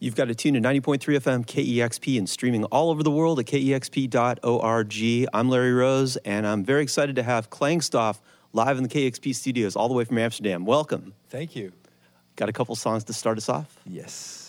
[0.00, 3.46] You've got to tune to 90.3 FM KEXP and streaming all over the world at
[3.46, 5.28] kexp.org.
[5.34, 8.20] I'm Larry Rose, and I'm very excited to have Klangstoff
[8.52, 10.64] live in the KEXP studios all the way from Amsterdam.
[10.64, 11.14] Welcome.
[11.30, 11.72] Thank you.
[12.36, 13.76] Got a couple songs to start us off?
[13.84, 14.47] Yes.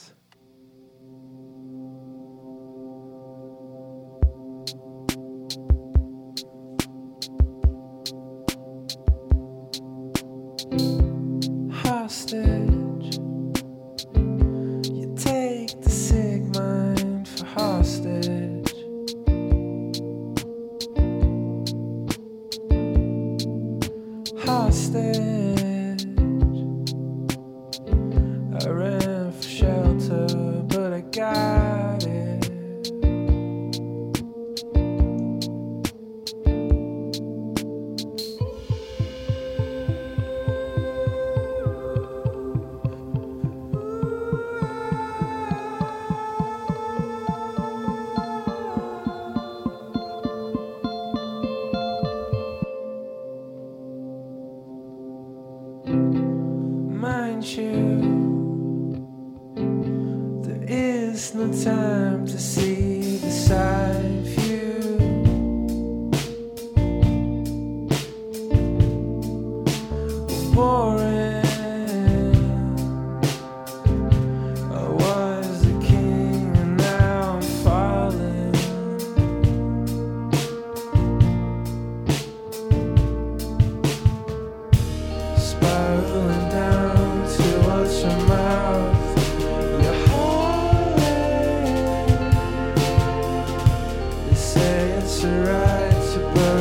[95.20, 96.59] To right to burn.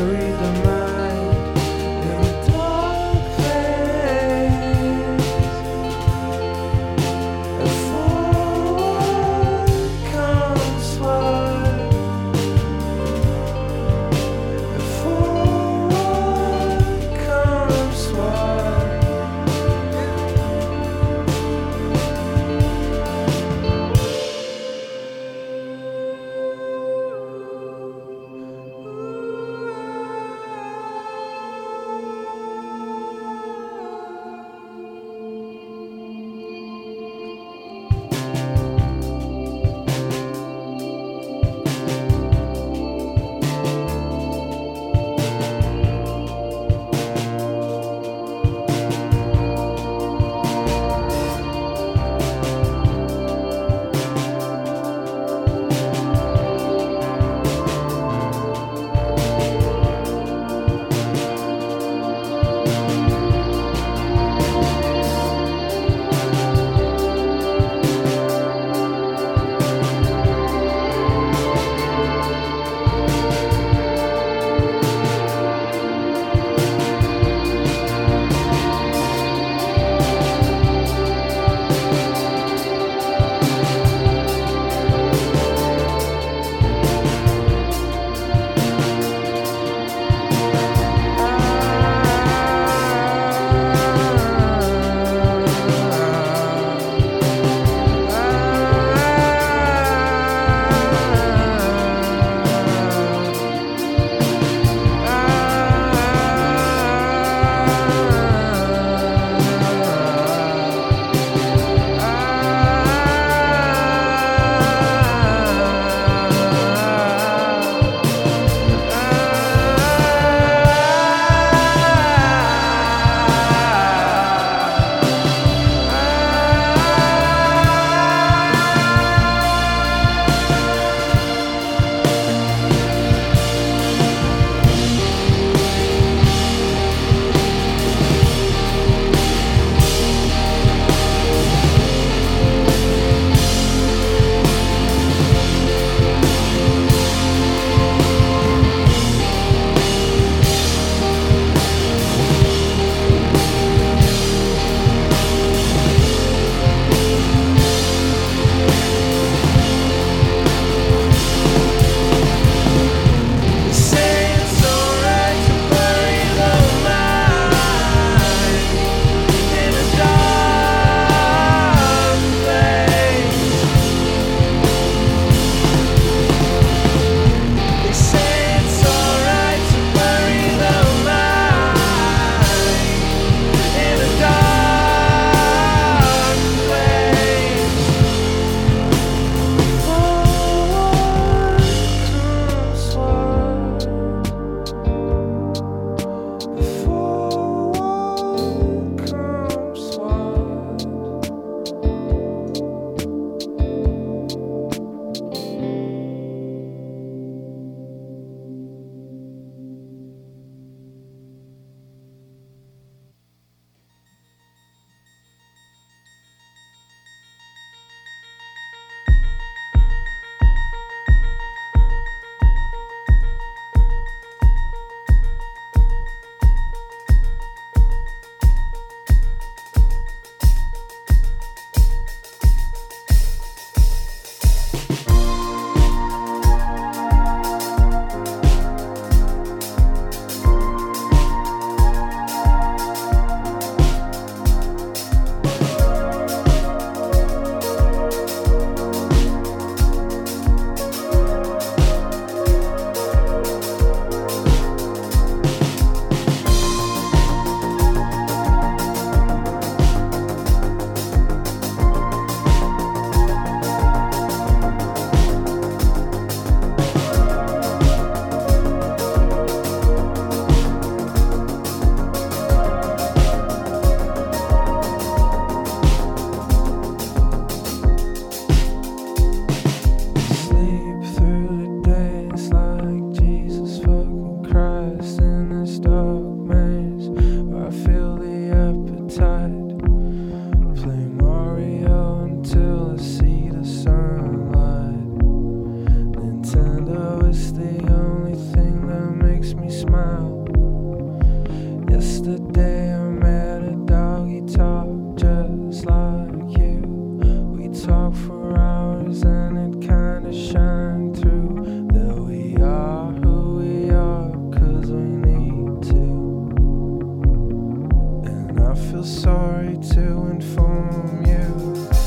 [319.08, 321.97] sorry to inform you.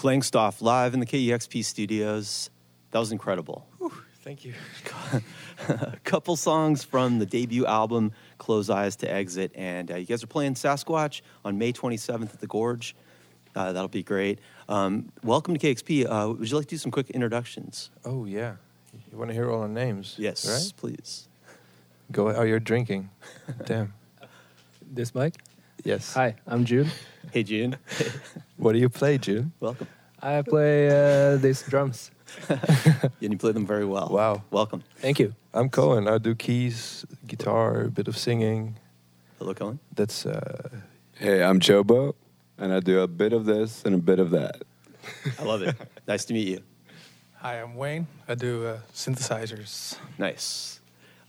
[0.00, 2.48] Klangstoff live in the KEXP studios.
[2.90, 3.66] That was incredible.
[4.24, 4.54] Thank you.
[5.68, 10.22] a couple songs from the debut album close eyes to exit and uh, you guys
[10.22, 12.96] are playing sasquatch on may 27th at the gorge
[13.54, 14.38] uh, that'll be great
[14.70, 18.56] um, welcome to KEXP uh, would you like to do some quick introductions Oh yeah.
[19.12, 20.14] You want to hear all our names?
[20.18, 20.72] yes Right?
[20.78, 21.28] please
[22.10, 22.28] Go.
[22.28, 23.10] Oh, you're drinking.
[23.66, 23.94] Damn.
[24.90, 25.34] This mic?
[25.84, 26.14] Yes.
[26.14, 26.88] Hi, I'm June.
[27.32, 27.76] hey june
[28.56, 29.52] What do you play, June?
[29.60, 29.86] welcome
[30.22, 32.10] I play uh, these drums.
[32.48, 34.42] and you play them very well Wow.
[34.50, 35.34] welcome Thank you.
[35.54, 36.06] I'm Cohen.
[36.08, 38.76] I do keys, guitar, a bit of singing.
[39.38, 39.78] hello Cohen.
[39.94, 40.68] That's uh,
[41.18, 42.14] Hey, I'm Jobo,
[42.58, 44.62] and I do a bit of this and a bit of that.
[45.38, 45.74] i love it
[46.06, 46.60] nice to meet you
[47.42, 48.06] Hi, I'm Wayne.
[48.28, 49.96] I do uh, synthesizers.
[50.18, 50.79] Nice.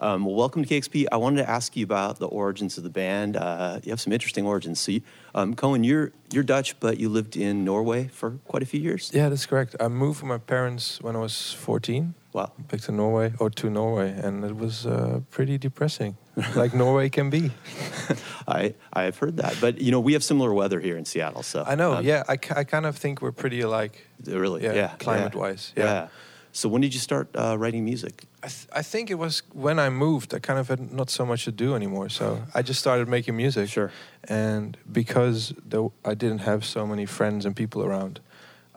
[0.01, 1.05] Um, well, welcome to KEXP.
[1.12, 3.38] I wanted to ask you about the origins of the band.
[3.38, 4.79] Uh, you have some interesting origins.
[4.79, 5.01] So, you,
[5.36, 9.12] um, Cohen, you're you're Dutch, but you lived in Norway for quite a few years.
[9.13, 9.75] yeah, that's correct.
[9.79, 12.51] I moved with my parents when I was 14, Wow.
[12.70, 16.15] back to Norway or to Norway, and it was uh, pretty depressing,
[16.55, 17.51] like Norway can be.
[18.48, 21.43] I I have heard that, but you know we have similar weather here in Seattle.
[21.43, 21.93] So I know.
[21.93, 24.08] um, yeah, I, I kind of think we're pretty alike.
[24.25, 24.63] really.
[24.63, 24.96] Yeah, Yeah.
[24.98, 25.84] climate-wise, Yeah.
[25.86, 26.08] yeah.
[26.53, 28.24] So when did you start uh, writing music?
[28.43, 30.34] I, th- I think it was when I moved.
[30.34, 33.38] I kind of had not so much to do anymore, so I just started making
[33.38, 33.70] music.
[33.70, 33.91] Sure.
[34.27, 38.20] And because though I didn't have so many friends and people around,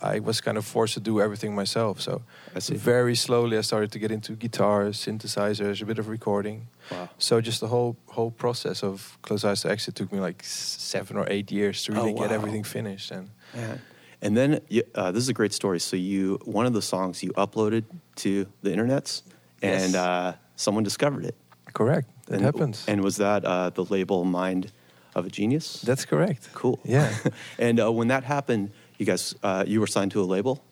[0.02, 2.00] I was kind of forced to do everything myself.
[2.00, 2.22] So
[2.54, 2.76] I see.
[2.76, 6.68] very slowly, I started to get into guitars, synthesizers, a bit of recording.
[6.90, 7.08] Wow.
[7.18, 11.16] So just the whole whole process of Close Eyes to Exit took me like seven
[11.16, 13.10] or eight years to Oh, really get everything finished.
[13.10, 13.80] And Man.
[14.24, 15.78] And then you, uh, this is a great story.
[15.78, 17.84] So you one of the songs you uploaded
[18.16, 19.22] to the internets,
[19.62, 19.94] and Yes.
[19.94, 21.36] uh, someone discovered it.
[21.74, 22.84] correct, that and, happens.
[22.88, 24.72] And was that uh, the label Mind
[25.14, 25.82] of a Genius?
[25.82, 26.48] That's correct.
[26.54, 26.78] cool.
[26.84, 27.12] Yeah.
[27.58, 30.64] and uh, when that happened, you guys uh, you were signed to a label.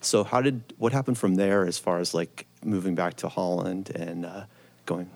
[0.00, 3.90] So how did what happened from there as far as like moving back to Holland
[3.94, 4.44] and uh,
[4.86, 5.10] going?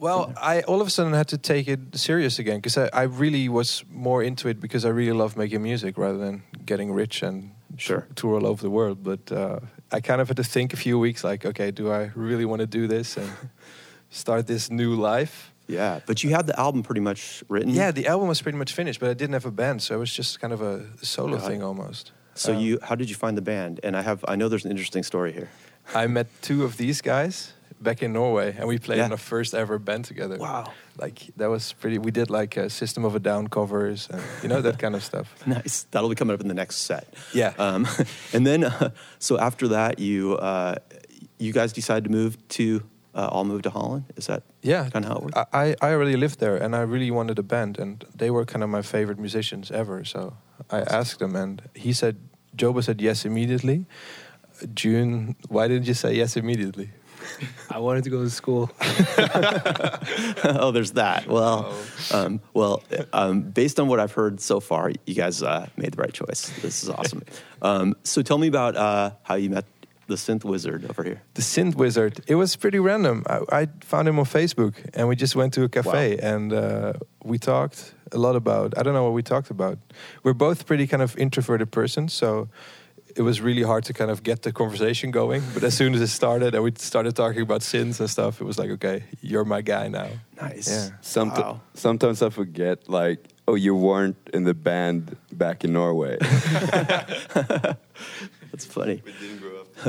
[0.00, 3.02] Well, I all of a sudden had to take it serious again because I, I
[3.02, 7.22] really was more into it because I really love making music rather than getting rich
[7.22, 8.06] and Sure.
[8.16, 9.02] tour all over the world.
[9.04, 9.60] But uh,
[9.92, 12.60] I kind of had to think a few weeks, like, okay, do I really want
[12.60, 13.30] to do this and
[14.10, 15.52] start this new life?
[15.68, 17.74] Yeah, but you had the album pretty much written.
[17.74, 19.98] Yeah, the album was pretty much finished, but I didn't have a band, so it
[19.98, 22.12] was just kind of a solo thing almost.
[22.34, 23.80] So Um, you, how did you find the band?
[23.82, 25.48] And I have, I know there's an interesting story here.
[25.94, 29.06] I met two of these guys back in Norway, and we played Yeah.
[29.06, 30.36] in our first ever band together.
[30.38, 30.72] Wow.
[30.96, 31.98] Like that was pretty.
[31.98, 35.02] We did like a System of a Down covers, and you know that kind of
[35.04, 35.34] stuff.
[35.46, 35.86] Nice.
[35.90, 37.04] That'll be coming up in the next set.
[37.34, 37.52] Yeah.
[37.58, 37.86] Um,
[38.34, 40.74] and then, uh, so after that, you, uh,
[41.38, 42.82] you guys decided to move to,
[43.14, 44.04] uh, all move to Holland.
[44.16, 45.54] Is that Yeah, kind of how it worked?
[45.54, 48.62] I, I already lived there, and I really wanted a band, and they were kind
[48.64, 50.04] of my favorite musicians ever.
[50.04, 50.34] So
[50.70, 52.16] I asked him, and he said,
[52.56, 53.86] Joba said yes immediately.
[54.74, 56.90] June, why didn't you say yes immediately?
[57.70, 58.70] I wanted to go to school.
[60.44, 61.26] oh, there's that.
[61.28, 61.74] Well,
[62.12, 62.82] um, well,
[63.12, 66.50] um, based on what I've heard so far, you guys uh, made the right choice.
[66.62, 67.22] This is awesome.
[67.62, 69.64] um, so tell me about uh, how you met
[70.06, 71.22] the synth wizard over here.
[71.34, 72.20] The Synth Wizard.
[72.26, 73.24] It was pretty random.
[73.28, 76.94] I, I found him on Facebook, and we just went to a cafe, and uh,
[77.22, 78.76] we talked a lot about.
[78.78, 79.78] I don't know what we talked about.
[80.22, 82.48] We're both pretty kind of introverted persons, so
[83.16, 85.42] it was really hard to kind of get the conversation going.
[85.54, 88.44] But as soon as it started, and we started talking about synths and stuff, it
[88.44, 90.08] was like, okay, you're my guy now.
[90.40, 90.68] Nice.
[90.70, 90.90] Yeah.
[91.02, 91.60] Somet- Wow.
[91.74, 96.18] Sometimes I forget, like, oh, you weren't in the band back in Norway.
[98.52, 99.02] That's funny.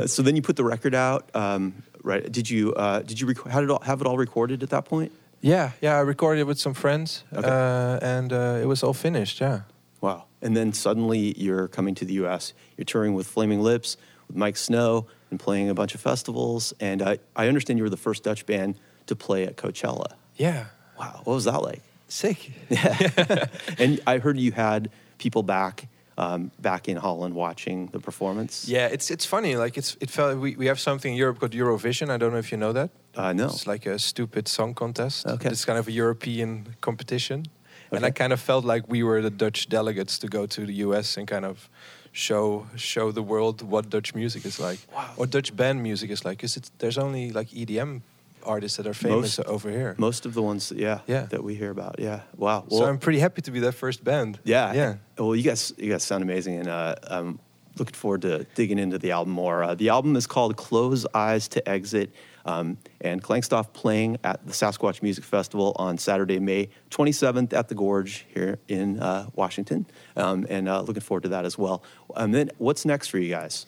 [0.06, 2.30] so then you put the record out, um, right?
[2.30, 4.70] Did you uh, did you rec- how did it all, have it all recorded at
[4.70, 5.12] that point?
[5.40, 5.96] Yeah, yeah.
[5.96, 7.48] I recorded it with some friends, Okay.
[7.48, 9.40] uh, and uh, it was all finished.
[9.40, 9.62] Yeah.
[10.00, 10.24] Wow.
[10.42, 12.54] And then suddenly you're coming to the U.S.
[12.76, 13.96] You're touring with Flaming Lips,
[14.28, 16.72] with Miike Snow, and playing a bunch of festivals.
[16.80, 20.12] And I, I understand you were the first Dutch band to play at Coachella.
[20.36, 20.66] Yeah.
[20.98, 21.20] Wow.
[21.24, 21.82] What was that like?
[22.08, 22.52] Sick.
[22.68, 23.46] Yeah.
[23.78, 25.88] and I heard you had people back
[26.20, 28.68] um, back in Holland watching the performance.
[28.68, 29.56] Yeah, it's it's funny.
[29.56, 32.10] Like it's it felt we, we have something in Europe called Eurovision.
[32.10, 32.90] I don't know if you know that.
[33.16, 33.46] Uh, know.
[33.46, 35.26] It's like a stupid song contest.
[35.26, 35.48] Okay.
[35.48, 37.46] It's kind of a European competition.
[37.92, 40.74] And I kind of felt like we were the Dutch delegates to go to the
[40.86, 41.68] US and kind of
[42.12, 44.78] show show the world what Dutch music is like.
[44.94, 45.10] Wow.
[45.16, 46.38] Or Dutch band music is like.
[46.38, 48.02] Because there's only like EDM
[48.44, 49.94] artists that are famous Most- over here.
[49.98, 51.26] Most of the ones, yeah, Yeah.
[51.30, 51.96] that we hear about.
[51.98, 52.20] Yeah.
[52.36, 52.64] Wow.
[52.70, 54.38] so I'm pretty happy to be their first band.
[54.44, 54.72] Yeah.
[54.74, 54.94] Yeah.
[55.18, 57.38] Well, you guys, you guys sound amazing, and uh, I'm
[57.78, 59.62] looking forward to digging into the album more.
[59.62, 62.10] Uh, the album is called "Close Eyes to Exit,"
[62.44, 67.74] um, and Klangstoff playing at the Sasquatch Music Festival on Saturday, May 27th at the
[67.74, 71.82] Gorge here in uh, Washington, um, and uh, looking forward to that as well.
[72.16, 73.66] And then, what's next for you guys?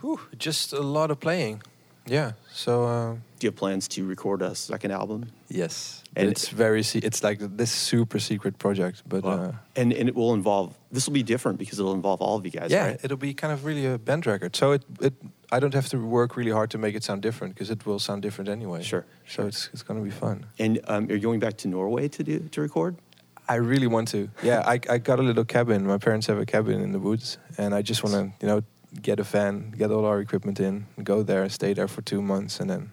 [0.00, 1.62] Whew, just a lot of playing.
[2.06, 2.32] Yeah.
[2.52, 5.26] So uh, Do you have plans to record a second album?
[5.48, 9.24] yes, And- it's very se- it's like this super secret project, but.
[9.24, 10.74] Uh, and and it will involve.
[10.94, 13.00] This will be different because it'll involve all of you guys, yeah, right?
[13.04, 14.54] it'll be kind of really a band record.
[14.56, 15.14] So it, it
[15.54, 17.98] I don't have to work really hard to make it sound different because it will
[17.98, 18.82] sound different anyway.
[18.82, 19.48] Sure, So sure.
[19.48, 20.44] it's it's gonna be fun.
[20.58, 22.94] And um, are you going back to Norway to do to record?
[23.48, 24.28] I really want to.
[24.42, 25.86] Yeah, I I got a little cabin.
[25.86, 28.62] My parents have a cabin in the woods, and I just want to you know
[29.00, 32.60] get a van, get all our equipment in, go there, stay there for two months,
[32.60, 32.90] and then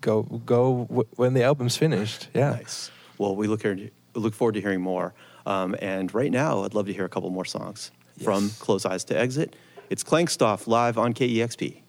[0.00, 2.28] go go w- when the album's finished.
[2.34, 2.50] Yeah.
[2.50, 2.90] Nice.
[3.18, 5.14] Well, we look here, look forward to hearing more.
[5.46, 7.92] Um, and right now, I'd love to hear a couple more songs
[8.22, 9.54] from Close Eyes to Exit.
[9.90, 11.82] It's Klangstoff live on KEXP.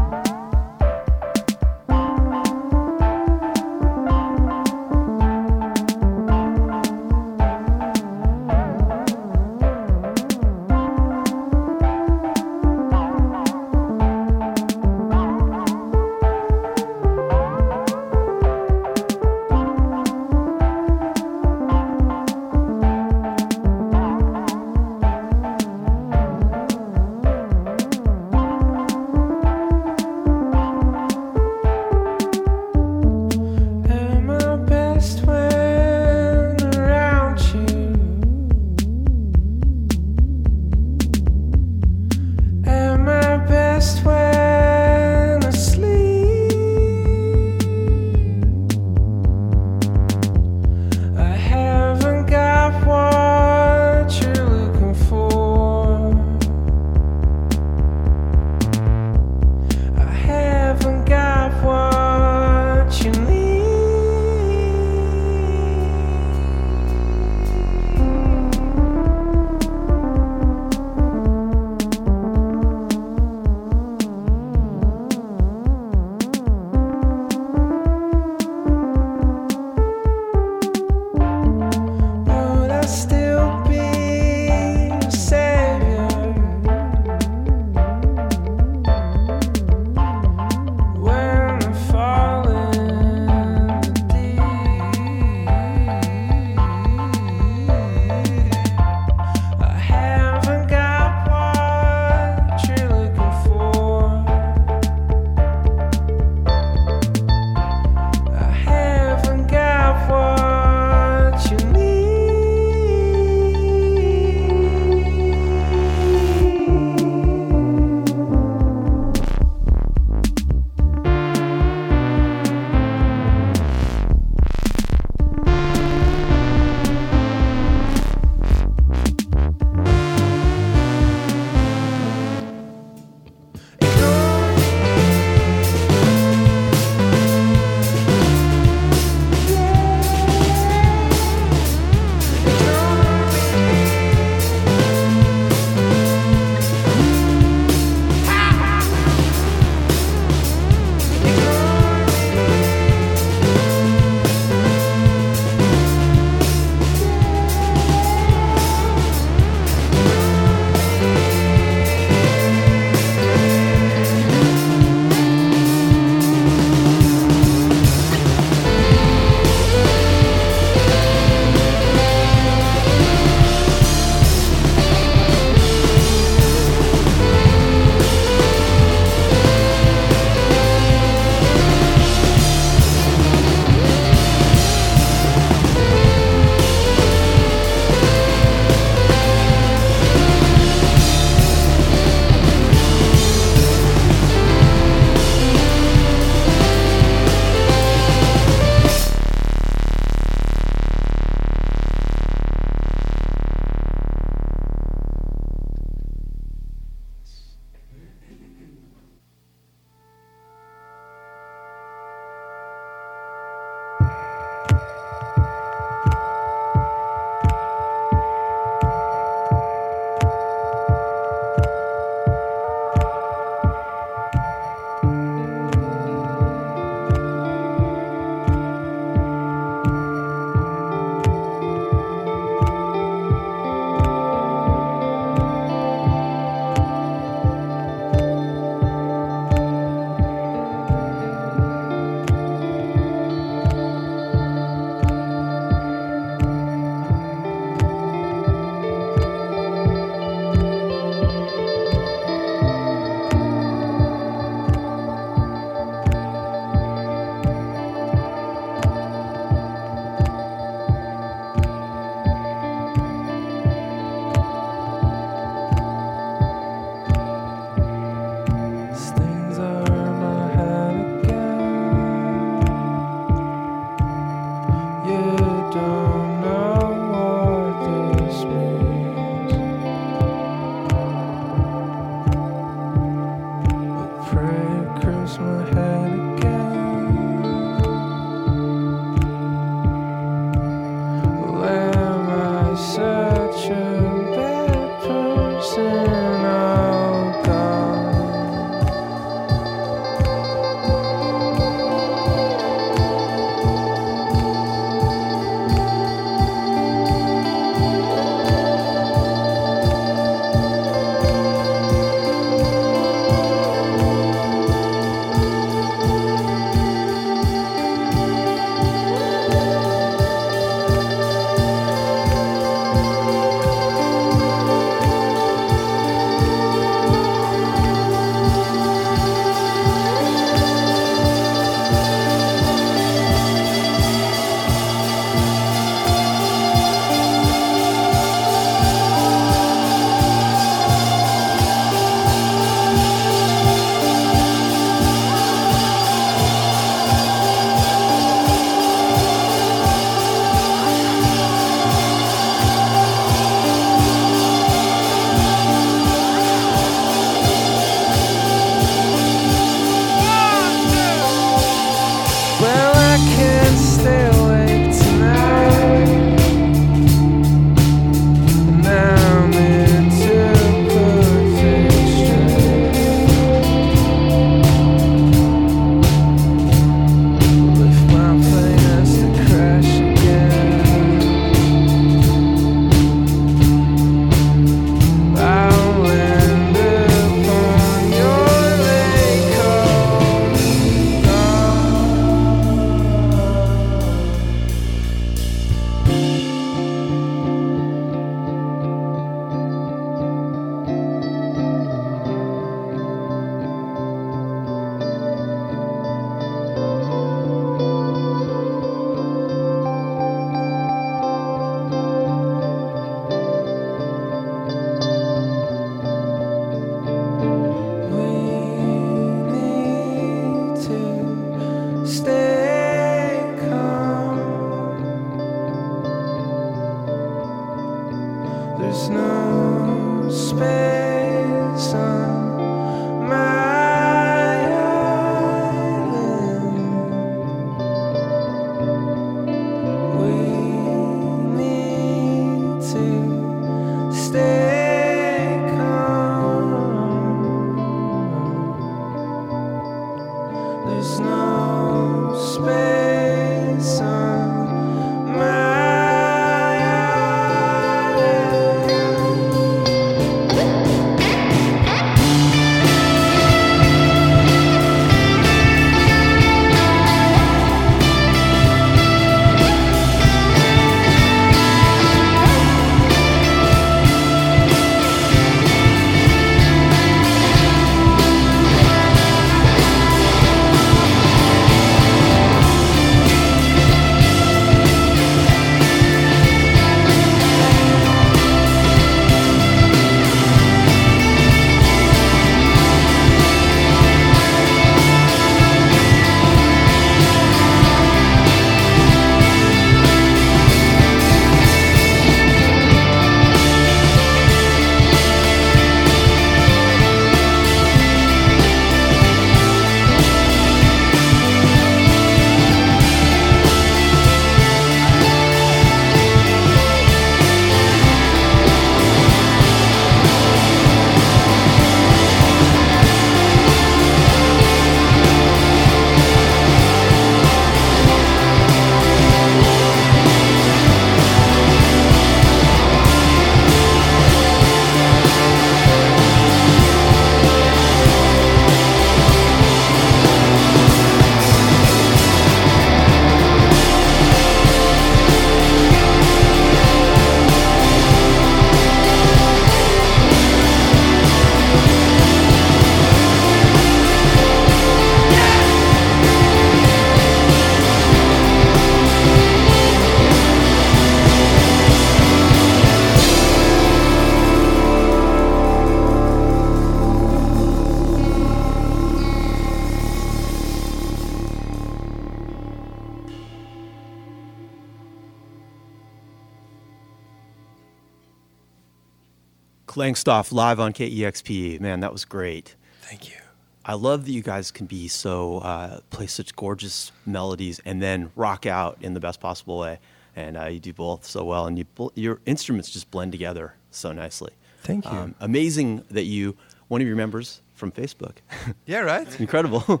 [580.00, 581.78] Klangstoff live on KEXP.
[581.78, 582.74] Man, that was great.
[583.02, 583.36] Thank you.
[583.84, 588.32] I love that you guys can be so uh, play such gorgeous melodies and then
[588.34, 589.98] rock out in the best possible way.
[590.34, 591.84] and uh, you do both so well, and you
[592.14, 594.52] your instruments just blend together so nicely.
[594.84, 595.10] Thank you.
[595.10, 596.56] Um, amazing that you
[596.88, 598.36] one of your members from Facebook.
[598.86, 599.28] yeah, right.
[599.38, 599.84] Incredible.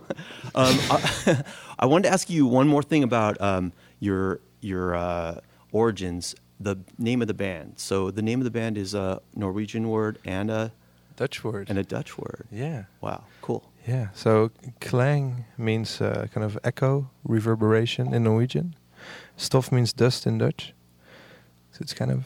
[0.54, 1.42] um, I,
[1.78, 5.40] I wanted to ask you one more thing about um, your your uh,
[5.72, 6.34] origins.
[6.62, 7.74] The name of the band.
[7.76, 10.72] So the name of the band is a Norwegian word and a
[11.16, 11.70] Dutch word.
[11.70, 12.46] and a Dutch word.
[12.52, 12.84] yeah.
[13.00, 13.62] Wow, cool.
[13.88, 14.08] Yeah.
[14.14, 18.74] So klang means uh, kind of echo, reverberation in Norwegian.
[19.38, 20.74] Stof means dust in Dutch.
[21.72, 22.24] So it's kind of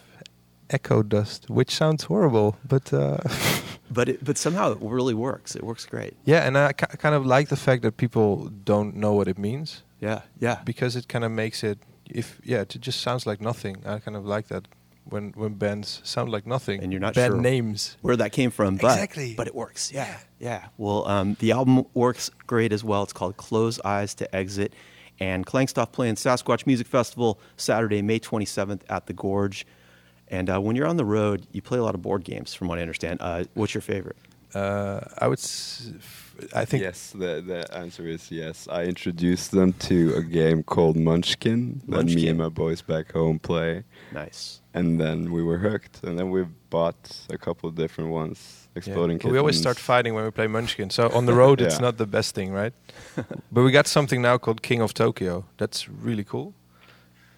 [0.71, 3.19] echo dust, which sounds horrible, but uh,
[3.91, 5.55] But it, but somehow it really works.
[5.55, 6.15] It works great.
[6.25, 6.47] yeah.
[6.47, 9.83] And I ki- kind of like the fact that people don't know what it means
[10.01, 10.59] Yeah, yeah.
[10.65, 11.79] because it kind of makes it,
[12.15, 13.77] if yeah, it just sounds like nothing.
[13.85, 14.69] I kind of like that
[15.05, 17.97] when when bands sound like nothing And you're not band sure names.
[18.01, 19.35] Where that came from, but Exactly.
[19.37, 19.93] but it works.
[19.93, 20.69] Yeah, yeah.
[20.79, 23.03] Well, um, the album works great as well.
[23.03, 24.73] It's called "Close Eyes to Exit,"
[25.21, 29.67] and Klangstoff playing Sasquatch Music Festival Saturday, May 27th at the Gorge.
[30.29, 32.69] And uh, when you're on the road, you play a lot of board games, from
[32.69, 33.19] what I understand.
[33.21, 34.17] Uh, what's your favorite?
[34.55, 35.39] Uh, I would.
[35.39, 38.69] S- f- I think yes, the, the answer is yes.
[38.69, 43.39] I introduced them to a game called Munchkin that me and my boys back home
[43.39, 43.85] play.
[44.13, 44.61] Nice.
[44.75, 46.03] And then we were hooked.
[46.03, 48.69] And then we bought a couple of different ones.
[48.75, 48.79] Yeah.
[48.79, 50.91] Exploding We always start fighting when we play Munchkin.
[50.91, 52.73] So on the road, it's not the best thing, right?
[53.53, 55.45] but we got something now called King of Tokyo.
[55.59, 56.55] That's really cool.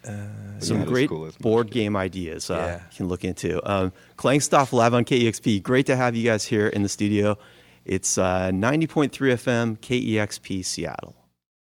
[0.07, 2.75] Uh, Some Not as great cool board game ideas uh, Yeah.
[2.91, 3.61] you can look into.
[3.69, 5.61] Um, Klangstoff live on KEXP.
[5.61, 7.37] Great to have you guys here in the studio.
[7.85, 11.15] It's uh, 90.3 FM, KEXP Seattle.